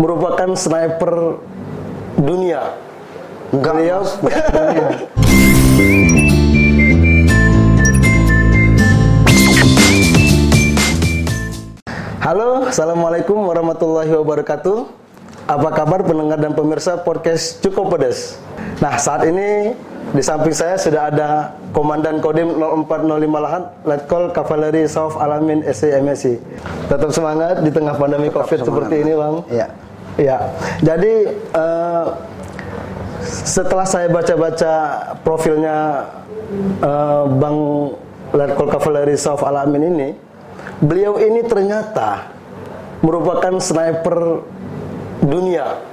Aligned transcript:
merupakan 0.00 0.56
sniper 0.56 1.36
dunia. 2.16 2.72
Enggak, 3.52 3.72
Beliau. 3.76 4.02
Dunia. 4.24 4.88
Halo, 12.20 12.64
Assalamualaikum 12.64 13.36
warahmatullahi 13.44 14.08
wabarakatuh. 14.16 14.88
Apa 15.50 15.68
kabar 15.74 16.00
pendengar 16.06 16.38
dan 16.38 16.54
pemirsa 16.54 16.96
podcast 17.02 17.58
Cukup 17.60 17.92
Pedes? 17.92 18.38
Nah, 18.78 18.96
saat 18.96 19.26
ini 19.26 19.74
di 20.14 20.22
samping 20.22 20.54
saya 20.54 20.78
sudah 20.78 21.10
ada 21.10 21.28
Komandan 21.74 22.22
Kodim 22.22 22.54
0405 22.56 23.18
Lahat, 23.34 23.74
Letkol 23.82 24.30
Kavaleri 24.30 24.86
Sauf 24.86 25.18
Alamin 25.18 25.66
SCMSI. 25.66 26.38
Tetap 26.86 27.10
semangat 27.10 27.66
di 27.66 27.70
tengah 27.74 27.98
pandemi 27.98 28.30
Covid 28.30 28.62
semangat, 28.62 28.68
seperti 28.70 28.94
ini, 29.02 29.12
Bang. 29.18 29.34
Iya. 29.50 29.66
Iya. 30.20 30.38
Jadi 30.84 31.12
eh, 31.32 32.06
setelah 33.24 33.86
saya 33.88 34.12
baca-baca 34.12 34.72
profilnya 35.24 36.06
eh, 36.84 37.24
Bang 37.40 37.58
Letkol 38.36 38.68
Kavaleri 38.68 39.16
Sauf 39.16 39.40
Alamin 39.42 39.96
ini, 39.96 40.08
beliau 40.84 41.16
ini 41.18 41.40
ternyata 41.42 42.30
merupakan 43.00 43.56
sniper 43.58 44.44
dunia. 45.24 45.88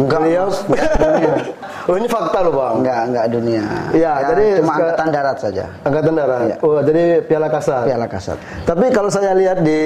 Enggak, 0.00 0.20
beliau. 0.24 0.46
Enggak 0.50 0.92
dunia. 0.98 1.32
oh 1.88 1.96
ini 2.00 2.08
fakta 2.08 2.38
loh 2.42 2.52
bang. 2.56 2.74
Enggak, 2.82 3.00
enggak 3.12 3.26
dunia. 3.30 3.64
Iya, 3.92 4.12
Ya, 4.12 4.26
jadi 4.32 4.44
cuma 4.58 4.72
angkatan 4.74 5.08
darat 5.12 5.38
saja. 5.38 5.64
Angkatan 5.86 6.12
darat. 6.16 6.40
Iya. 6.48 6.56
Oh 6.64 6.80
jadi 6.82 7.02
Piala 7.22 7.48
Kasar. 7.52 7.82
Piala 7.86 8.06
Kasat. 8.08 8.38
Tapi 8.66 8.86
kalau 8.90 9.10
saya 9.12 9.32
lihat 9.36 9.62
di 9.62 9.80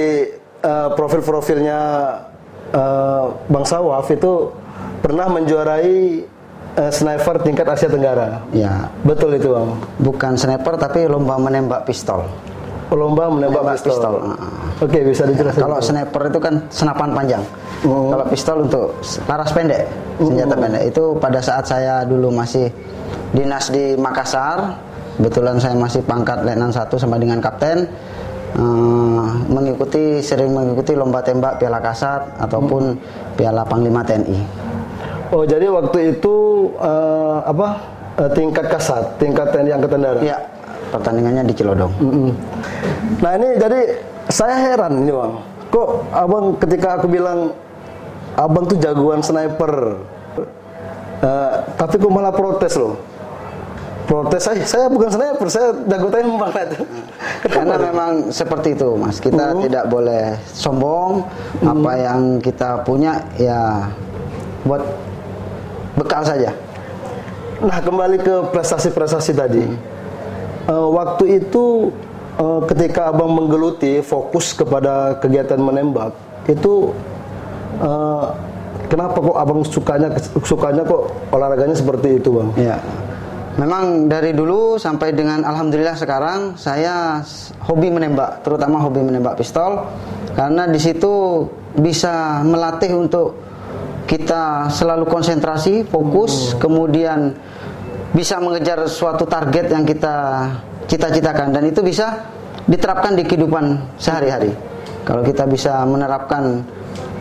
eh, 0.63 0.89
profil-profilnya 0.95 1.79
eh, 2.71 3.23
Bang 3.47 3.65
Sawaf 3.65 4.07
itu 4.09 4.51
pernah 4.99 5.27
menjuarai 5.27 6.23
eh, 6.75 6.91
sniper 6.91 7.41
tingkat 7.41 7.67
Asia 7.67 7.87
Tenggara. 7.87 8.41
Ya, 8.51 8.89
Betul 9.01 9.37
itu 9.37 9.53
bang. 9.53 9.69
bukan 9.99 10.33
sniper 10.35 10.75
tapi 10.75 11.05
lomba 11.05 11.37
menembak 11.37 11.85
pistol. 11.85 12.25
Lomba 12.87 13.27
menembak 13.27 13.67
Menembak 13.67 13.75
pistol. 13.83 13.91
pistol. 13.99 14.15
Oke 14.79 14.99
bisa 15.03 15.23
dijelaskan. 15.27 15.59
Kalau 15.59 15.77
sniper 15.83 16.21
itu 16.31 16.39
kan 16.39 16.53
senapan 16.71 17.09
panjang. 17.11 17.43
Oh. 17.83 18.09
Kalau 18.15 18.25
pistol 18.31 18.57
untuk 18.63 18.95
laras 19.27 19.51
pendek, 19.51 19.83
senjata 20.17 20.55
pendek. 20.55 20.83
Itu 20.89 21.19
pada 21.19 21.43
saat 21.43 21.67
saya 21.67 22.07
dulu 22.07 22.31
masih 22.31 22.71
dinas 23.35 23.67
di 23.69 23.99
Makassar, 23.99 24.79
kebetulan 25.19 25.59
saya 25.59 25.75
masih 25.75 25.99
pangkat 26.07 26.47
letnan 26.47 26.71
1 26.71 26.87
sama 26.95 27.19
dengan 27.19 27.43
kapten. 27.43 27.85
Eh, 28.55 29.27
mengikuti 29.51 30.23
sering 30.23 30.55
mengikuti 30.55 30.93
lomba 30.95 31.19
tembak 31.19 31.59
Piala 31.59 31.83
Kasat 31.83 32.39
ataupun 32.39 32.95
Piala 33.35 33.67
Panglima 33.67 34.05
TNI. 34.05 34.39
Oh 35.35 35.43
jadi 35.43 35.67
waktu 35.67 36.15
itu 36.15 36.35
eh, 36.79 37.37
apa 37.43 37.67
eh, 38.21 38.31
tingkat 38.31 38.71
kasat, 38.71 39.19
tingkat 39.19 39.51
TNI 39.51 39.71
Angkatan 39.75 39.99
Darat. 39.99 40.21
Ya, 40.23 40.37
pertandingannya 40.93 41.43
di 41.43 41.53
Cilodong. 41.57 41.91
Mm-mm. 41.99 42.31
Nah 43.19 43.31
ini 43.35 43.59
jadi 43.59 43.79
saya 44.31 44.55
heran 44.55 45.03
ini 45.03 45.11
bang, 45.11 45.33
kok 45.71 45.89
abang 46.15 46.55
ketika 46.59 46.99
aku 46.99 47.07
bilang 47.11 47.51
abang 48.35 48.67
tuh 48.67 48.79
jagoan 48.79 49.19
sniper, 49.23 49.99
Eh, 51.17 51.53
tapi 51.73 51.97
kok 51.97 52.13
malah 52.13 52.29
protes 52.29 52.77
loh. 52.77 53.01
Protes 54.07 54.39
saya, 54.47 54.63
saya 54.63 54.87
bukan 54.87 55.11
sniper, 55.11 55.47
saya 55.51 55.75
jago 55.83 56.07
tembak 56.07 56.55
itu. 56.55 56.79
Karena 57.51 57.75
memang 57.75 58.31
seperti 58.31 58.71
itu, 58.71 58.95
Mas. 58.95 59.19
Kita 59.19 59.51
Hmm. 59.51 59.67
tidak 59.67 59.91
boleh 59.91 60.39
sombong. 60.55 61.27
Apa 61.59 61.91
yang 61.99 62.39
kita 62.39 62.87
punya 62.87 63.19
ya 63.35 63.91
buat 64.63 64.79
bekal 65.99 66.23
saja. 66.23 66.55
Nah 67.59 67.83
kembali 67.83 68.21
ke 68.23 68.35
prestasi-prestasi 68.55 69.31
tadi. 69.35 69.65
Eh, 70.67 70.87
waktu 70.93 71.43
itu 71.43 71.91
eh, 72.39 72.61
ketika 72.69 73.11
abang 73.11 73.33
menggeluti 73.33 73.99
fokus 73.99 74.55
kepada 74.55 75.19
kegiatan 75.19 75.59
menembak 75.59 76.15
itu 76.47 76.95
eh, 77.81 78.25
kenapa 78.87 79.19
kok 79.19 79.35
abang 79.35 79.61
sukanya 79.67 80.09
sukanya 80.47 80.83
kok 80.87 81.11
olahraganya 81.33 81.75
seperti 81.75 82.19
itu 82.23 82.29
bang? 82.31 82.49
Ya. 82.55 82.77
Memang 83.57 84.05
dari 84.05 84.37
dulu 84.37 84.77
sampai 84.77 85.17
dengan 85.17 85.41
alhamdulillah 85.41 85.97
sekarang 85.97 86.53
saya 86.61 87.25
hobi 87.65 87.89
menembak, 87.89 88.45
terutama 88.45 88.77
hobi 88.77 89.01
menembak 89.01 89.41
pistol 89.41 89.89
karena 90.37 90.69
di 90.69 90.77
situ 90.77 91.41
bisa 91.73 92.45
melatih 92.45 92.93
untuk 92.93 93.33
kita 94.05 94.69
selalu 94.69 95.09
konsentrasi, 95.09 95.89
fokus, 95.89 96.53
kemudian 96.61 97.33
bisa 98.13 98.37
mengejar 98.37 98.85
suatu 98.85 99.25
target 99.25 99.73
yang 99.73 99.83
kita 99.83 100.47
cita-citakan 100.85 101.57
dan 101.57 101.65
itu 101.65 101.81
bisa 101.81 102.29
diterapkan 102.69 103.17
di 103.17 103.25
kehidupan 103.25 103.97
sehari-hari. 103.97 104.53
Kalau 105.01 105.25
kita 105.25 105.49
bisa 105.49 105.81
menerapkan 105.89 106.61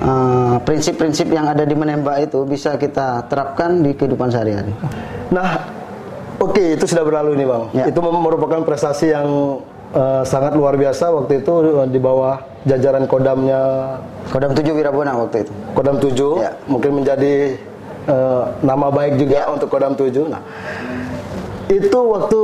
uh, 0.05 0.61
prinsip-prinsip 0.63 1.33
yang 1.33 1.49
ada 1.49 1.65
di 1.65 1.73
menembak 1.73 2.29
itu 2.29 2.45
bisa 2.45 2.77
kita 2.77 3.25
terapkan 3.25 3.81
di 3.81 3.97
kehidupan 3.97 4.29
sehari-hari. 4.29 4.75
Nah, 5.33 5.49
oke 6.41 6.63
itu 6.77 6.85
sudah 6.85 7.05
berlalu 7.05 7.39
nih 7.39 7.47
bang. 7.47 7.63
Ya. 7.73 7.85
Itu 7.91 8.01
merupakan 8.03 8.61
prestasi 8.63 9.13
yang 9.13 9.61
eh, 9.93 10.23
sangat 10.25 10.53
luar 10.55 10.77
biasa 10.77 11.13
waktu 11.13 11.41
itu 11.45 11.53
eh, 11.83 11.89
di 11.89 12.01
bawah 12.01 12.41
jajaran 12.67 13.07
kodamnya 13.07 13.61
Kodam 14.27 14.53
7 14.59 14.67
Wirabona 14.75 15.15
waktu 15.15 15.47
itu. 15.47 15.53
Kodam 15.73 15.97
7 16.03 16.43
Ya. 16.43 16.53
mungkin 16.67 16.99
menjadi 17.03 17.55
eh, 18.11 18.45
nama 18.61 18.91
baik 18.91 19.23
juga 19.23 19.47
untuk 19.51 19.69
Kodam 19.71 19.95
7. 19.95 20.27
Nah, 20.27 20.43
itu 21.71 21.99
waktu 21.99 22.41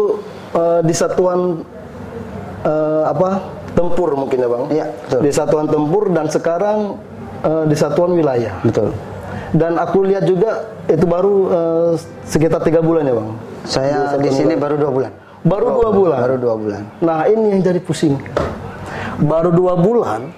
eh, 0.54 0.80
di 0.86 0.94
satuan 0.94 1.62
eh, 2.62 3.02
apa 3.06 3.42
tempur 3.72 4.14
mungkin 4.14 4.38
ya 4.38 4.48
bang? 4.48 4.64
Iya. 4.70 4.86
Di 5.18 5.30
satuan 5.34 5.66
tempur 5.66 6.06
dan 6.14 6.30
sekarang 6.30 7.02
eh, 7.42 7.64
di 7.66 7.74
satuan 7.74 8.14
wilayah. 8.14 8.62
Betul. 8.62 8.94
Dan 9.52 9.76
aku 9.76 10.06
lihat 10.06 10.24
juga 10.24 10.70
itu 10.86 11.04
baru 11.04 11.34
eh, 11.50 11.90
sekitar 12.24 12.62
tiga 12.62 12.78
bulan 12.80 13.04
ya 13.04 13.14
bang. 13.18 13.30
Saya 13.64 14.18
Di 14.18 14.30
sini 14.30 14.54
baru 14.54 14.74
dua 14.76 14.90
bulan. 14.90 15.12
Baru 15.42 15.66
dua 15.74 15.90
bulan. 15.90 16.18
Baru 16.22 16.36
dua 16.38 16.54
bulan. 16.54 16.82
Nah 17.02 17.26
ini 17.26 17.56
yang 17.56 17.60
jadi 17.62 17.80
pusing. 17.82 18.14
Baru 19.22 19.50
dua 19.50 19.74
bulan 19.74 20.30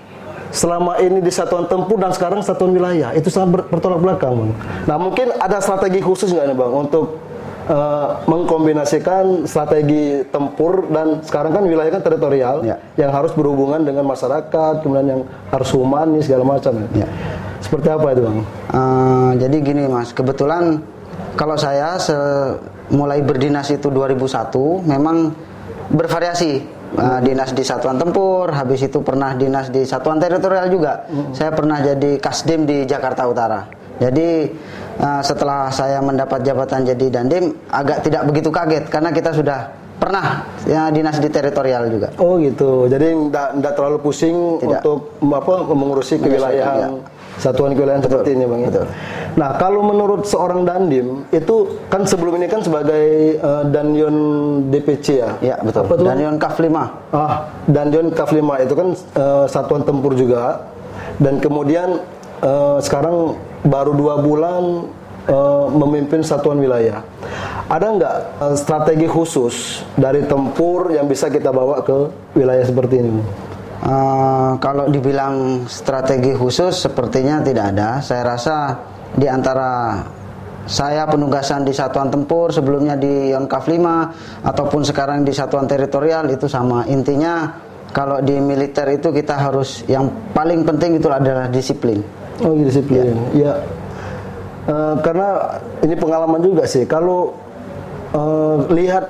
selama 0.49 1.03
ini 1.03 1.19
di 1.19 1.33
satuan 1.35 1.67
tempur 1.67 1.99
dan 1.99 2.15
sekarang 2.15 2.39
satuan 2.41 2.71
wilayah 2.71 3.11
itu 3.11 3.27
sangat 3.27 3.49
ber- 3.51 3.69
bertolak 3.69 3.99
belakang 3.99 4.33
bang. 4.39 4.51
Nah 4.87 4.97
mungkin 4.97 5.35
ada 5.35 5.59
strategi 5.59 5.99
khusus 5.99 6.31
nggak 6.31 6.47
nih 6.47 6.57
bang 6.57 6.73
untuk 6.73 7.19
eh, 7.67 8.09
mengkombinasikan 8.25 9.45
strategi 9.45 10.23
tempur 10.31 10.87
dan 10.89 11.27
sekarang 11.27 11.53
kan 11.53 11.67
wilayah 11.67 11.91
kan 11.91 12.03
teritorial 12.03 12.63
Ya. 12.63 12.79
yang 12.95 13.11
harus 13.11 13.35
berhubungan 13.35 13.83
dengan 13.83 14.07
masyarakat 14.07 14.81
kemudian 14.81 15.07
yang 15.11 15.23
harus 15.51 15.69
humanis 15.75 16.31
segala 16.31 16.47
macam 16.47 16.71
ya. 16.95 17.03
Ya. 17.03 17.09
Seperti 17.59 17.89
apa 17.91 18.07
itu 18.15 18.23
bang? 18.23 18.39
Eh, 18.71 19.31
jadi 19.43 19.57
gini 19.59 19.83
mas, 19.91 20.15
kebetulan 20.15 20.87
kalau 21.35 21.59
saya 21.59 21.99
mulai 22.91 23.21
berdinas 23.23 23.71
itu 23.71 23.91
2001 23.91 24.87
memang 24.87 25.35
bervariasi. 25.91 26.75
Eh, 26.95 27.21
dinas 27.27 27.51
di 27.51 27.67
satuan 27.67 27.99
tempur, 27.99 28.55
habis 28.55 28.87
itu 28.87 29.03
pernah 29.03 29.35
dinas 29.35 29.67
di 29.67 29.83
satuan 29.83 30.23
teritorial 30.23 30.71
juga. 30.71 31.03
Saya 31.35 31.51
pernah 31.51 31.83
jadi 31.83 32.23
kasdim 32.23 32.71
di 32.71 32.87
Jakarta 32.87 33.27
Utara. 33.27 33.67
Jadi 33.99 34.47
eh, 35.03 35.23
setelah 35.27 35.75
saya 35.75 35.99
mendapat 35.99 36.47
jabatan 36.47 36.87
jadi 36.87 37.19
dandim, 37.19 37.51
agak 37.67 38.07
tidak 38.07 38.31
begitu 38.31 38.47
kaget 38.55 38.87
karena 38.87 39.11
kita 39.11 39.35
sudah 39.35 39.75
pernah 39.99 40.47
ya, 40.71 40.87
dinas 40.95 41.19
di 41.19 41.27
teritorial 41.35 41.91
juga. 41.91 42.15
Oh 42.23 42.39
gitu. 42.39 42.87
Jadi 42.87 43.11
tidak 43.35 43.75
terlalu 43.75 43.99
pusing 43.99 44.63
Tidak. 44.63 44.79
untuk 44.87 45.19
apa 45.35 45.55
mengurusi 45.75 46.15
kewilayahan 46.23 46.77
ya. 46.79 46.89
Satuan 47.39 47.75
kewilayahan 47.75 48.03
seperti 48.05 48.39
ini, 48.39 48.45
Bang. 48.47 48.61
ya? 48.63 48.69
betul. 48.71 48.87
Nah, 49.35 49.51
kalau 49.59 49.81
menurut 49.83 50.23
seorang 50.27 50.63
dandim 50.63 51.27
itu 51.35 51.83
kan 51.91 52.07
sebelum 52.07 52.39
ini 52.39 52.47
kan 52.47 52.63
sebagai 52.63 53.37
eh, 53.39 53.63
danyon 53.71 54.17
DPC 54.71 55.07
ya. 55.19 55.31
Ya 55.43 55.57
betul. 55.59 55.87
Apa 55.87 55.95
tuh? 55.99 56.07
Dan 56.07 56.17
Yon 56.23 56.37
Kaf 56.39 56.57
5. 56.63 56.71
Ah, 57.11 57.51
danyon 57.67 58.15
Kaf 58.15 58.31
5 58.31 58.39
itu 58.65 58.75
kan 58.79 58.89
eh, 58.95 59.45
satuan 59.51 59.83
tempur 59.83 60.15
juga. 60.15 60.71
Dan 61.19 61.43
kemudian 61.43 61.99
eh, 62.43 62.79
sekarang 62.83 63.35
baru 63.67 63.93
dua 63.95 64.15
bulan 64.23 64.87
eh, 65.27 65.67
memimpin 65.75 66.23
satuan 66.23 66.59
wilayah. 66.63 67.03
Ada 67.67 67.87
nggak 67.99 68.17
eh, 68.39 68.57
strategi 68.61 69.07
khusus 69.11 69.83
dari 69.99 70.23
tempur 70.31 70.95
yang 70.95 71.11
bisa 71.11 71.27
kita 71.27 71.51
bawa 71.51 71.83
ke 71.83 72.13
wilayah 72.39 72.63
seperti 72.63 73.03
ini? 73.03 73.23
Eh, 73.83 74.53
kalau 74.63 74.87
dibilang 74.87 75.67
strategi 75.67 76.31
khusus 76.33 76.79
sepertinya 76.79 77.43
tidak 77.43 77.75
ada. 77.75 77.99
Saya 77.99 78.23
rasa 78.23 78.57
di 79.13 79.27
antara 79.27 80.01
saya 80.65 81.05
penugasan 81.05 81.67
di 81.67 81.77
satuan 81.77 82.09
tempur 82.09 82.49
sebelumnya 82.49 82.97
di 82.97 83.35
Yonkaf 83.35 83.69
5 83.69 84.47
ataupun 84.47 84.81
sekarang 84.81 85.27
di 85.27 85.35
satuan 85.35 85.69
teritorial 85.69 86.31
itu 86.33 86.49
sama. 86.49 86.89
Intinya 86.89 87.51
kalau 87.93 88.25
di 88.25 88.41
militer 88.41 88.89
itu 88.95 89.13
kita 89.13 89.37
harus 89.37 89.85
yang 89.91 90.09
paling 90.33 90.65
penting 90.65 90.97
itu 90.97 91.11
adalah 91.13 91.51
disiplin. 91.51 92.01
Oh, 92.41 92.57
gitu 92.57 92.73
disiplin. 92.73 93.13
Ya. 93.37 93.59
Eh, 94.65 94.95
karena 95.05 95.61
ini 95.85 95.93
pengalaman 95.93 96.41
juga 96.41 96.65
sih. 96.65 96.89
Kalau 96.89 97.37
eh, 98.17 98.57
lihat 98.73 99.05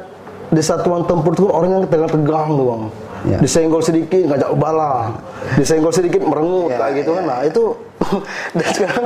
di 0.51 0.63
satuan 0.65 1.07
tempur 1.07 1.31
itu 1.31 1.47
kan 1.47 1.55
orangnya 1.63 1.79
tegang-tegang 1.87 2.59
Bang. 2.59 2.83
Ya. 3.25 3.39
Disenggol 3.41 3.81
sedikit 3.81 4.21
ngajak 4.29 4.51
bala. 4.61 5.17
Disenggol 5.57 5.93
sedikit 5.93 6.21
merengut 6.25 6.69
Ya, 6.69 6.77
kayak 6.77 7.05
gitu 7.05 7.11
kan. 7.17 7.25
Nah, 7.25 7.41
itu 7.45 7.65
dan 8.59 8.69
sekarang 8.77 9.05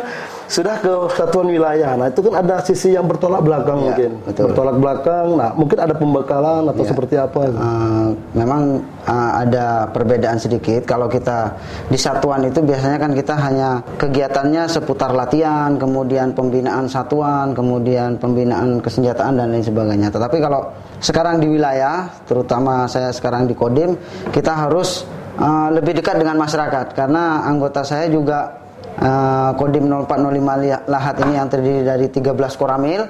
sudah 0.48 0.80
ke 0.80 0.88
satuan 1.12 1.52
wilayah. 1.52 1.92
Nah, 1.92 2.08
itu 2.08 2.24
kan 2.24 2.40
ada 2.40 2.56
sisi 2.64 2.96
yang 2.96 3.04
bertolak 3.04 3.44
belakang 3.44 3.76
Ya, 3.78 3.84
mungkin. 3.84 4.10
betul. 4.24 4.44
Bertolak 4.48 4.76
belakang. 4.80 5.26
Nah, 5.36 5.50
mungkin 5.52 5.78
ada 5.78 5.92
pembekalan 5.92 6.62
atau 6.66 6.82
Ya. 6.82 6.88
seperti 6.88 7.14
apa 7.20 7.40
gitu. 7.52 7.60
Eh, 7.60 8.08
memang 8.32 8.62
eh, 9.04 9.30
ada 9.44 9.92
perbedaan 9.92 10.40
sedikit. 10.40 10.88
Kalau 10.88 11.04
kita 11.06 11.52
di 11.86 12.00
satuan 12.00 12.48
itu 12.48 12.64
biasanya 12.64 12.96
kan 12.96 13.12
kita 13.12 13.34
hanya 13.36 13.84
kegiatannya 14.00 14.64
seputar 14.66 15.12
latihan, 15.12 15.76
kemudian 15.76 16.32
pembinaan 16.32 16.88
satuan, 16.88 17.52
kemudian 17.52 18.16
pembinaan 18.16 18.80
kesenjataan 18.80 19.36
dan 19.36 19.52
lain 19.52 19.60
sebagainya. 19.60 20.08
Tetapi 20.08 20.40
kalau 20.40 20.64
sekarang 20.98 21.38
di 21.38 21.52
wilayah, 21.52 22.08
terutama 22.24 22.88
saya 22.88 23.12
sekarang 23.12 23.44
di 23.44 23.52
Kodim, 23.52 24.00
kita 24.32 24.56
harus 24.56 25.04
eh, 25.36 25.68
lebih 25.76 25.92
dekat 25.92 26.16
dengan 26.16 26.40
masyarakat 26.40 26.96
karena 26.96 27.44
anggota 27.44 27.84
saya 27.84 28.08
juga 28.08 28.64
eh, 28.98 29.50
Kodim 29.54 29.86
0405 29.86 30.28
Li- 30.58 30.84
Lahat 30.86 31.14
ini 31.20 31.32
yang 31.34 31.46
terdiri 31.46 31.82
dari 31.82 32.06
13 32.06 32.28
koramil 32.54 33.06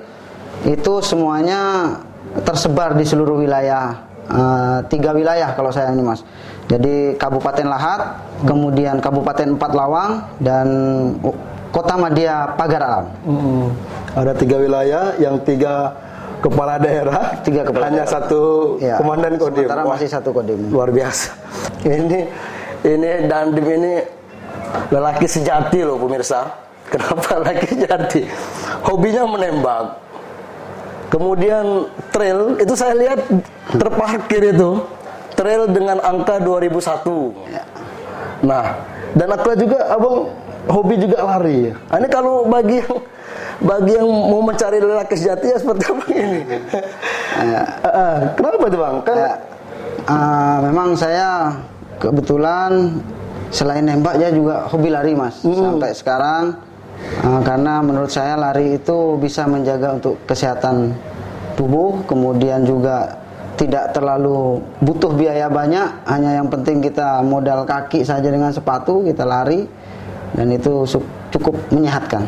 itu 0.65 0.93
semuanya 1.01 1.93
tersebar 2.41 2.93
di 2.93 3.05
seluruh 3.05 3.39
wilayah 3.39 4.05
Eh, 4.29 4.79
tiga 4.87 5.11
wilayah 5.11 5.57
kalau 5.57 5.73
saya 5.73 5.89
ini 5.89 6.05
mas 6.05 6.21
jadi 6.69 7.17
Kabupaten 7.17 7.65
Lahat 7.65 8.21
kemudian 8.45 9.01
Kabupaten 9.01 9.57
Empat 9.57 9.73
Lawang 9.73 10.21
dan 10.37 10.69
Kota 11.69 11.97
Madia 11.97 12.53
Pagar 12.53 12.83
Alam 12.83 13.05
Mm-mm. 13.25 13.73
Ada 14.13 14.37
tiga 14.37 14.61
wilayah 14.61 15.17
yang 15.17 15.41
tiga 15.41 15.97
kepala 16.39 16.77
daerah, 16.77 17.41
Tiga 17.41 17.65
kepala 17.65 17.89
hanya 17.89 18.05
daerah. 18.05 18.13
satu 18.21 18.41
Ya, 18.79 19.01
komandan 19.01 19.41
kodim. 19.41 19.65
sementara 19.65 19.81
Wah, 19.83 19.97
masih 19.97 20.09
satu 20.09 20.29
kodim 20.31 20.61
luar 20.69 20.93
biasa. 20.93 21.33
Ini 21.89 22.21
ini 22.85 23.11
Dandim 23.25 23.65
ini 23.67 23.93
lelaki 24.93 25.27
sejati 25.29 25.85
loh 25.85 26.01
pemirsa. 26.01 26.49
Kenapa 26.89 27.41
lelaki 27.41 27.67
sejati? 27.77 28.23
Hobinya 28.85 29.29
menembak. 29.29 30.01
Kemudian 31.09 31.89
trail 32.13 32.61
itu 32.61 32.75
saya 32.77 32.93
lihat 32.93 33.21
terparkir 33.73 34.53
itu 34.53 34.85
trail 35.37 35.69
dengan 35.69 36.01
angka 36.05 36.41
2001. 36.41 38.45
Nah, 38.45 38.65
dan 39.17 39.29
aku 39.33 39.57
juga 39.57 39.89
abang 39.89 40.29
hobi 40.69 40.95
juga 41.01 41.25
lari. 41.25 41.73
Nah, 41.73 41.97
ini 41.97 42.09
kalau 42.13 42.45
bagi 42.45 42.85
yang 42.85 42.97
bagi 43.59 43.93
yang 43.99 44.09
mau 44.09 44.45
mencari 44.45 44.79
lelaki 44.79 45.15
sejati 45.17 45.47
ya 45.51 45.59
seperti 45.59 45.83
abang 45.89 46.13
ini. 46.13 46.41
Ya. 47.39 47.63
Ah, 47.83 47.89
ah. 47.89 48.17
kenapa 48.37 48.65
itu 48.69 48.79
bang? 48.79 48.97
Kan 49.07 49.17
Ya, 49.17 49.33
eh, 50.09 50.57
memang 50.65 50.89
saya 50.99 51.55
kebetulan 52.03 52.99
selain 53.51 53.85
nembak 53.85 54.21
ya 54.21 54.29
juga 54.33 54.69
hobi 54.69 54.89
lari 54.93 55.13
mas. 55.17 55.41
Sampai 55.43 55.93
sekarang 55.97 56.57
eh, 57.01 57.41
karena 57.45 57.81
menurut 57.81 58.13
saya 58.13 58.37
lari 58.37 58.77
itu 58.77 59.17
bisa 59.21 59.49
menjaga 59.49 59.97
untuk 59.97 60.21
kesehatan 60.29 60.95
tubuh 61.59 62.07
kemudian 62.07 62.63
juga 62.63 63.19
tidak 63.59 63.91
terlalu 63.91 64.63
butuh 64.79 65.11
biaya 65.17 65.51
banyak. 65.51 66.07
Hanya 66.07 66.39
yang 66.39 66.47
penting 66.47 66.79
kita 66.79 67.25
modal 67.27 67.67
kaki 67.67 68.07
saja 68.07 68.31
dengan 68.31 68.55
sepatu 68.55 69.03
kita 69.03 69.27
lari 69.27 69.67
dan 70.37 70.47
itu 70.55 70.87
cukup 71.35 71.57
menyehatkan. 71.75 72.23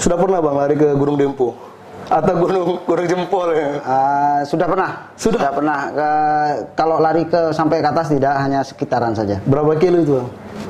Sudah 0.00 0.16
pernah 0.16 0.40
bang 0.40 0.56
lari 0.56 0.74
ke 0.78 0.88
Gunung 0.96 1.20
Dempo 1.20 1.73
atau 2.08 2.34
Gunung 2.36 2.80
Gunung 2.84 3.06
Jempol 3.06 3.48
ya? 3.52 3.68
Eh, 3.78 4.40
sudah 4.44 4.66
pernah 4.66 4.90
Sudah? 5.14 5.50
pernah 5.50 5.78
Ke- 5.90 6.56
kalau 6.74 6.96
lari 6.98 7.24
ke 7.24 7.50
sampai 7.50 7.80
ke 7.80 7.88
atas 7.88 8.12
tidak 8.12 8.34
hanya 8.36 8.60
sekitaran 8.60 9.12
saja 9.12 9.40
Berapa 9.44 9.76
kilo 9.76 9.98
itu? 10.00 10.18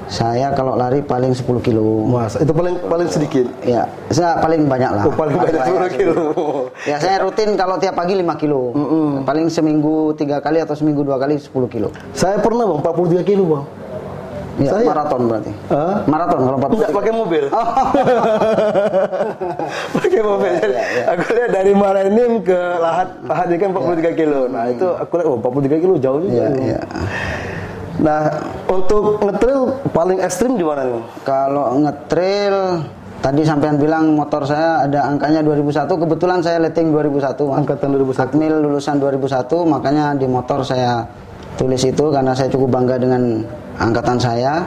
Saya 0.04 0.52
kalau 0.52 0.76
lari 0.76 1.00
paling 1.00 1.32
10 1.32 1.64
kilo. 1.64 2.04
Mas, 2.04 2.36
itu 2.36 2.52
paling 2.52 2.76
paling 2.84 3.08
sedikit. 3.08 3.48
Ya, 3.64 3.88
saya 4.12 4.36
paling 4.36 4.68
banyak 4.68 4.90
lah. 4.92 5.04
Oh, 5.08 5.12
paling 5.16 5.32
banyak 5.32 5.64
10 5.64 5.96
kilo. 5.96 6.14
Ya, 6.84 7.00
saya 7.00 7.24
rutin 7.24 7.56
kalau 7.56 7.80
tiap 7.80 7.96
pagi 7.96 8.12
5 8.12 8.36
kilo. 8.36 8.76
Paling 9.24 9.48
seminggu 9.48 10.12
tiga 10.12 10.44
kali 10.44 10.60
atau 10.60 10.76
seminggu 10.76 11.04
dua 11.04 11.16
kali 11.16 11.40
10 11.40 11.48
kilo. 11.68 11.88
Saya 12.12 12.36
pernah 12.36 12.68
bang 12.68 12.80
43 12.84 13.24
kilo 13.24 13.44
bang. 13.48 13.64
Ya, 14.54 14.70
Saya- 14.70 14.86
maraton 14.86 15.22
berarti. 15.26 15.52
Hah? 15.66 15.94
Maraton 16.06 16.40
kalau 16.46 16.56
40 16.62 16.74
Enggak 16.78 16.92
pakai 16.94 17.12
mobil. 17.12 17.44
Oh. 17.50 17.68
pakai 19.98 20.20
mobil. 20.22 20.50
Iya, 20.54 20.62
Jadi, 20.62 20.76
Aku 21.10 21.22
lihat 21.34 21.50
dari 21.50 21.72
Maranim 21.74 22.32
ke 22.46 22.60
Lahat, 22.78 23.08
Lahat 23.26 23.46
ini 23.50 23.58
kan 23.58 23.70
43 23.74 24.14
kilo. 24.14 24.46
Nah, 24.46 24.70
itu 24.70 24.86
aku 24.86 25.12
lihat 25.18 25.26
oh 25.26 25.38
43 25.42 25.82
kilo 25.82 25.94
jauh 25.98 26.18
juga. 26.22 26.34
Iya, 26.34 26.46
itu. 26.54 26.60
iya. 26.70 26.80
Nah, 27.94 28.20
untuk 28.70 29.22
ngetrail 29.22 29.60
paling 29.90 30.18
ekstrim 30.22 30.54
di 30.54 30.62
mana 30.66 30.82
nih? 30.86 31.02
Kalau 31.26 31.74
ngetrail 31.82 32.56
tadi 33.24 33.42
sampean 33.42 33.80
bilang 33.80 34.14
motor 34.14 34.44
saya 34.44 34.84
ada 34.84 35.08
angkanya 35.08 35.40
2001 35.42 35.88
kebetulan 35.88 36.38
saya 36.44 36.62
letting 36.62 36.94
2001 36.94 37.42
Mas. 37.42 37.58
Angkatan 37.58 37.88
2001. 37.96 38.22
Akmil 38.22 38.54
lulusan 38.62 38.96
2001 39.02 39.50
makanya 39.66 40.14
di 40.14 40.26
motor 40.28 40.62
saya 40.62 41.06
tulis 41.54 41.80
itu 41.82 42.04
karena 42.10 42.34
saya 42.34 42.50
cukup 42.50 42.68
bangga 42.70 42.98
dengan 42.98 43.46
angkatan 43.76 44.16
saya 44.16 44.64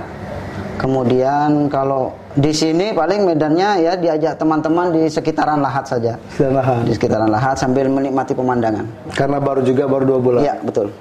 kemudian 0.76 1.68
kalau 1.68 2.14
di 2.34 2.54
sini 2.54 2.94
paling 2.94 3.26
medannya 3.26 3.82
ya 3.82 3.94
diajak 3.94 4.38
teman-teman 4.38 4.94
di 4.94 5.10
sekitaran 5.10 5.58
lahat 5.58 5.90
saja 5.90 6.14
Lahat. 6.38 6.86
di 6.86 6.94
sekitaran 6.94 7.26
lahat 7.28 7.58
sambil 7.58 7.90
menikmati 7.90 8.32
pemandangan 8.32 8.86
Karena 9.12 9.38
baru 9.38 9.62
juga 9.62 9.86
baru 9.86 10.04
dua 10.06 10.20
bulan. 10.20 10.42
iya 10.42 10.56
betul 10.60 10.94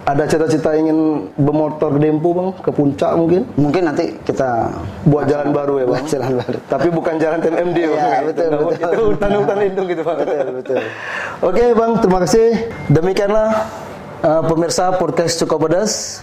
Ada 0.00 0.26
cita-cita 0.26 0.74
ingin 0.74 0.96
bermotor 1.36 1.94
ke 1.94 2.00
Dempo 2.00 2.30
bang, 2.32 2.48
ke 2.56 2.70
puncak 2.70 3.14
mungkin? 3.14 3.46
mungkin 3.54 3.82
nanti 3.84 4.14
kita 4.20 4.70
Buat 5.04 5.26
jalan 5.26 5.50
baru 5.50 5.74
ya 5.76 5.86
bang? 5.86 5.92
Buat 5.92 6.06
jalan 6.08 6.32
baru. 6.36 6.58
Tapi 6.72 6.88
bukan 6.88 7.14
jalan 7.16 7.38
TMMD 7.38 7.76
Iya, 7.76 7.88
bang. 7.90 8.22
betul, 8.24 8.46
Itu, 8.46 8.58
betul. 8.64 8.90
Itu 8.90 9.00
hutan-hutan 9.10 9.56
lindung 9.60 9.86
gitu 9.86 10.02
bang. 10.02 10.16
Betul, 10.18 10.46
betul. 10.56 10.76
Oke 11.40 11.64
bang, 11.72 11.90
terima 11.98 12.18
kasih. 12.20 12.46
Demikianlah 12.88 13.48
uh, 14.20 14.42
pemirsa 14.44 14.84
podcast 14.94 15.34
cukup 15.36 15.68
pedas. 15.68 16.22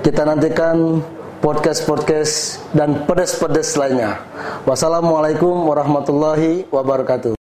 Kita 0.00 0.24
nantikan 0.24 1.04
podcast-podcast 1.44 2.64
dan 2.72 3.04
pedas-pedas 3.04 3.76
lainnya. 3.76 4.24
Wassalamualaikum 4.64 5.52
warahmatullahi 5.68 6.64
wabarakatuh. 6.72 7.39